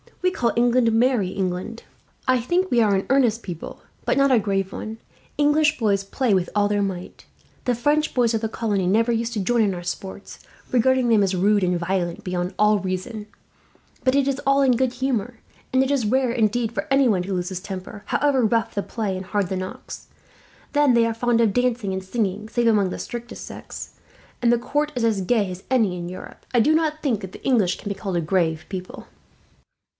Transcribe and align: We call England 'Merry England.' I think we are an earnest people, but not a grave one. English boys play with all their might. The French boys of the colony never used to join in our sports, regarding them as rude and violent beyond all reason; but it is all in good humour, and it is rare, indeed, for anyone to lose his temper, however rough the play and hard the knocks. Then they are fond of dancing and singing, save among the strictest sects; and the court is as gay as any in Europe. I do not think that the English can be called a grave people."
We 0.23 0.31
call 0.31 0.51
England 0.55 0.91
'Merry 0.91 1.27
England.' 1.29 1.83
I 2.27 2.39
think 2.39 2.69
we 2.71 2.81
are 2.81 2.95
an 2.95 3.05
earnest 3.09 3.43
people, 3.43 3.81
but 4.05 4.17
not 4.17 4.31
a 4.31 4.39
grave 4.39 4.73
one. 4.73 4.97
English 5.37 5.77
boys 5.77 6.03
play 6.03 6.33
with 6.33 6.49
all 6.55 6.67
their 6.67 6.81
might. 6.81 7.25
The 7.65 7.75
French 7.75 8.13
boys 8.15 8.33
of 8.33 8.41
the 8.41 8.49
colony 8.49 8.87
never 8.87 9.11
used 9.11 9.33
to 9.33 9.39
join 9.39 9.61
in 9.61 9.75
our 9.75 9.83
sports, 9.83 10.39
regarding 10.71 11.09
them 11.09 11.21
as 11.21 11.35
rude 11.35 11.63
and 11.63 11.79
violent 11.79 12.23
beyond 12.23 12.55
all 12.57 12.79
reason; 12.79 13.27
but 14.03 14.15
it 14.15 14.27
is 14.27 14.41
all 14.45 14.61
in 14.61 14.71
good 14.75 14.93
humour, 14.93 15.35
and 15.73 15.83
it 15.83 15.91
is 15.91 16.05
rare, 16.05 16.31
indeed, 16.31 16.71
for 16.71 16.87
anyone 16.89 17.21
to 17.23 17.33
lose 17.33 17.49
his 17.49 17.59
temper, 17.59 18.03
however 18.07 18.43
rough 18.43 18.73
the 18.73 18.81
play 18.83 19.15
and 19.15 19.27
hard 19.27 19.49
the 19.49 19.55
knocks. 19.57 20.07
Then 20.73 20.93
they 20.95 21.05
are 21.05 21.13
fond 21.13 21.41
of 21.41 21.53
dancing 21.53 21.93
and 21.93 22.03
singing, 22.03 22.49
save 22.49 22.67
among 22.67 22.89
the 22.89 22.99
strictest 22.99 23.43
sects; 23.45 23.93
and 24.41 24.51
the 24.51 24.57
court 24.57 24.91
is 24.95 25.03
as 25.03 25.21
gay 25.21 25.51
as 25.51 25.63
any 25.69 25.95
in 25.97 26.09
Europe. 26.09 26.45
I 26.55 26.59
do 26.59 26.73
not 26.73 27.03
think 27.03 27.21
that 27.21 27.33
the 27.33 27.43
English 27.43 27.77
can 27.77 27.89
be 27.89 27.95
called 27.95 28.17
a 28.17 28.21
grave 28.21 28.65
people." 28.67 29.07